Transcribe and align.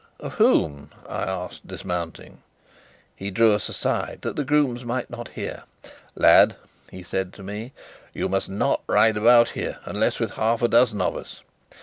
"Of 0.19 0.33
whom?" 0.33 0.89
I 1.07 1.25
asked, 1.25 1.67
dismounting. 1.67 2.41
He 3.15 3.29
drew 3.29 3.53
us 3.53 3.69
aside, 3.69 4.21
that 4.23 4.35
the 4.35 4.43
grooms 4.43 4.83
might 4.83 5.11
not 5.11 5.29
hear. 5.29 5.61
"Lad," 6.15 6.55
he 6.89 7.03
said 7.03 7.33
to 7.33 7.43
me, 7.43 7.71
"you 8.11 8.27
must 8.27 8.49
not 8.49 8.81
ride 8.87 9.15
about 9.17 9.49
here, 9.49 9.77
unless 9.85 10.19
with 10.19 10.31
half 10.31 10.63
a 10.63 10.67
dozen 10.67 11.01
of 11.01 11.15
us. 11.15 11.41